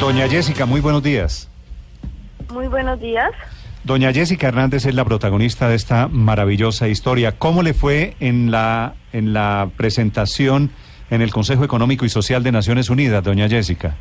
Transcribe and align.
Doña 0.00 0.28
Jessica, 0.28 0.64
muy 0.64 0.80
buenos 0.80 1.02
días. 1.02 1.50
Muy 2.52 2.68
buenos 2.68 3.00
días. 3.00 3.30
Doña 3.82 4.12
Jessica 4.12 4.48
Hernández 4.48 4.86
es 4.86 4.94
la 4.94 5.04
protagonista 5.04 5.68
de 5.68 5.74
esta 5.74 6.08
maravillosa 6.08 6.88
historia. 6.88 7.32
¿Cómo 7.38 7.62
le 7.62 7.74
fue 7.74 8.14
en 8.20 8.50
la, 8.50 8.94
en 9.12 9.32
la 9.32 9.70
presentación 9.76 10.70
en 11.10 11.20
el 11.20 11.30
Consejo 11.30 11.64
Económico 11.64 12.04
y 12.04 12.08
Social 12.08 12.44
de 12.44 12.52
Naciones 12.52 12.90
Unidas, 12.90 13.24
doña 13.24 13.48
Jessica? 13.48 13.96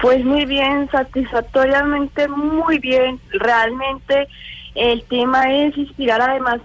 Pues 0.00 0.22
muy 0.24 0.44
bien, 0.44 0.88
satisfactoriamente 0.90 2.28
muy 2.28 2.78
bien. 2.78 3.20
Realmente 3.30 4.28
el 4.74 5.02
tema 5.04 5.50
es 5.50 5.76
inspirar 5.78 6.20
además 6.20 6.60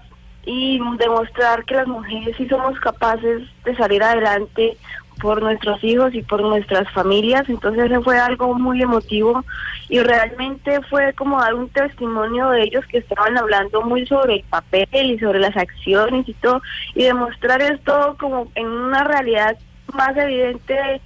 y 0.50 0.80
demostrar 0.96 1.62
que 1.66 1.74
las 1.74 1.86
mujeres 1.86 2.34
sí 2.38 2.48
somos 2.48 2.80
capaces 2.80 3.42
de 3.66 3.76
salir 3.76 4.02
adelante 4.02 4.78
por 5.20 5.42
nuestros 5.42 5.84
hijos 5.84 6.14
y 6.14 6.22
por 6.22 6.40
nuestras 6.40 6.90
familias. 6.92 7.46
Entonces 7.50 7.90
fue 8.02 8.18
algo 8.18 8.54
muy 8.54 8.80
emotivo 8.80 9.44
y 9.90 10.00
realmente 10.00 10.80
fue 10.88 11.12
como 11.12 11.38
dar 11.38 11.52
un 11.52 11.68
testimonio 11.68 12.48
de 12.48 12.62
ellos 12.62 12.86
que 12.86 12.98
estaban 12.98 13.36
hablando 13.36 13.82
muy 13.82 14.06
sobre 14.06 14.36
el 14.36 14.44
papel 14.44 15.10
y 15.10 15.18
sobre 15.18 15.38
las 15.38 15.54
acciones 15.54 16.26
y 16.26 16.32
todo 16.32 16.62
y 16.94 17.04
demostrar 17.04 17.60
esto 17.60 18.16
como 18.18 18.50
en 18.54 18.68
una 18.68 19.04
realidad 19.04 19.54
más 19.92 20.16
evidente 20.16 21.02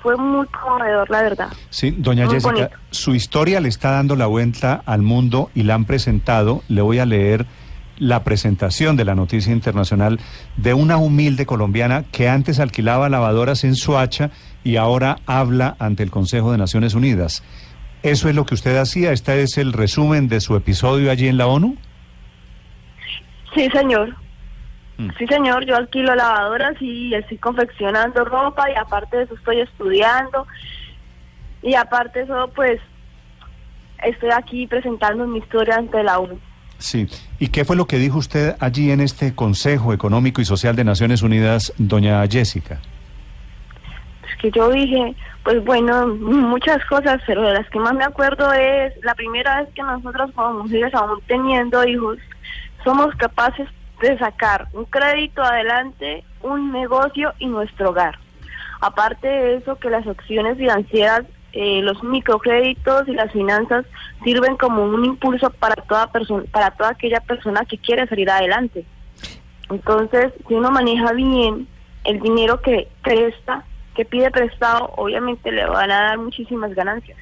fue 0.00 0.18
muy 0.18 0.46
conmovedor, 0.48 1.08
la 1.08 1.22
verdad. 1.22 1.48
Sí, 1.70 1.94
doña 1.96 2.26
Muy 2.26 2.34
Jessica, 2.34 2.52
bonito. 2.52 2.76
su 2.90 3.14
historia 3.14 3.58
le 3.60 3.70
está 3.70 3.92
dando 3.92 4.16
la 4.16 4.26
vuelta 4.26 4.82
al 4.84 5.00
mundo 5.00 5.50
y 5.54 5.62
la 5.62 5.74
han 5.74 5.86
presentado. 5.86 6.62
Le 6.68 6.82
voy 6.82 6.98
a 6.98 7.06
leer 7.06 7.46
la 7.98 8.24
presentación 8.24 8.96
de 8.96 9.04
la 9.04 9.14
noticia 9.14 9.52
internacional 9.52 10.20
de 10.56 10.74
una 10.74 10.96
humilde 10.96 11.46
colombiana 11.46 12.04
que 12.12 12.28
antes 12.28 12.60
alquilaba 12.60 13.08
lavadoras 13.08 13.64
en 13.64 13.74
Suacha 13.74 14.30
y 14.64 14.76
ahora 14.76 15.18
habla 15.26 15.76
ante 15.78 16.02
el 16.02 16.10
Consejo 16.10 16.52
de 16.52 16.58
Naciones 16.58 16.94
Unidas. 16.94 17.42
¿Eso 18.02 18.28
es 18.28 18.34
lo 18.34 18.46
que 18.46 18.54
usted 18.54 18.76
hacía? 18.76 19.12
¿Este 19.12 19.42
es 19.42 19.58
el 19.58 19.72
resumen 19.72 20.28
de 20.28 20.40
su 20.40 20.54
episodio 20.56 21.10
allí 21.10 21.28
en 21.28 21.38
la 21.38 21.46
ONU? 21.46 21.76
Sí, 23.54 23.68
señor. 23.70 24.14
Mm. 24.98 25.10
Sí, 25.18 25.26
señor, 25.26 25.64
yo 25.66 25.76
alquilo 25.76 26.14
lavadoras 26.14 26.80
y 26.80 27.14
estoy 27.14 27.38
confeccionando 27.38 28.24
ropa 28.24 28.70
y 28.70 28.74
aparte 28.74 29.16
de 29.16 29.22
eso 29.24 29.34
estoy 29.34 29.60
estudiando 29.60 30.46
y 31.62 31.74
aparte 31.74 32.20
de 32.20 32.24
eso 32.26 32.50
pues 32.54 32.80
estoy 34.04 34.30
aquí 34.30 34.66
presentando 34.66 35.26
mi 35.26 35.38
historia 35.38 35.76
ante 35.76 36.02
la 36.02 36.18
ONU. 36.18 36.38
Sí. 36.78 37.08
¿Y 37.38 37.48
qué 37.48 37.64
fue 37.64 37.76
lo 37.76 37.86
que 37.86 37.98
dijo 37.98 38.18
usted 38.18 38.56
allí 38.60 38.90
en 38.90 39.00
este 39.00 39.34
Consejo 39.34 39.92
Económico 39.92 40.40
y 40.40 40.44
Social 40.44 40.76
de 40.76 40.84
Naciones 40.84 41.22
Unidas, 41.22 41.72
doña 41.78 42.26
Jessica? 42.26 42.80
Es 44.28 44.36
que 44.40 44.50
yo 44.50 44.70
dije, 44.70 45.14
pues 45.42 45.64
bueno, 45.64 46.08
muchas 46.08 46.84
cosas, 46.86 47.20
pero 47.26 47.42
de 47.42 47.54
las 47.54 47.68
que 47.70 47.78
más 47.78 47.94
me 47.94 48.04
acuerdo 48.04 48.52
es 48.52 48.92
la 49.02 49.14
primera 49.14 49.60
vez 49.60 49.68
que 49.74 49.82
nosotros 49.82 50.30
como 50.34 50.64
mujeres, 50.64 50.92
aún 50.94 51.20
teniendo 51.26 51.86
hijos, 51.86 52.18
somos 52.84 53.14
capaces 53.16 53.68
de 54.00 54.18
sacar 54.18 54.68
un 54.72 54.84
crédito 54.84 55.42
adelante, 55.42 56.24
un 56.42 56.72
negocio 56.72 57.32
y 57.38 57.46
nuestro 57.46 57.90
hogar. 57.90 58.18
Aparte 58.80 59.26
de 59.26 59.56
eso, 59.56 59.76
que 59.76 59.88
las 59.88 60.06
opciones 60.06 60.58
financieras, 60.58 61.24
eh, 61.52 61.80
los 61.82 62.02
microcréditos 62.02 63.08
y 63.08 63.12
las 63.12 63.32
finanzas 63.32 63.86
sirven 64.24 64.56
como 64.56 64.84
un 64.84 65.04
impulso 65.04 65.50
para 65.50 65.74
toda 65.76 66.10
persona, 66.12 66.44
para 66.50 66.70
toda 66.72 66.90
aquella 66.90 67.20
persona 67.20 67.64
que 67.64 67.78
quiere 67.78 68.06
salir 68.06 68.30
adelante. 68.30 68.84
Entonces, 69.70 70.32
si 70.46 70.54
uno 70.54 70.70
maneja 70.70 71.12
bien 71.12 71.66
el 72.04 72.20
dinero 72.20 72.60
que 72.60 72.88
presta, 73.02 73.64
que 73.94 74.04
pide 74.04 74.30
prestado, 74.30 74.92
obviamente 74.96 75.50
le 75.50 75.66
van 75.66 75.90
a 75.90 76.02
dar 76.02 76.18
muchísimas 76.18 76.74
ganancias. 76.74 77.18